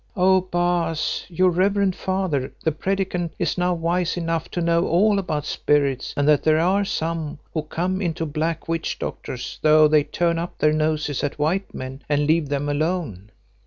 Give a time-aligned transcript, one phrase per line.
[0.15, 0.41] "Oh!
[0.41, 6.11] Baas, your reverend father, the Predikant, is now wise enough to know all about Spirits
[6.17, 10.57] and that there are some who come into black witch doctors though they turn up
[10.57, 13.29] their noses at white men and leave them alone.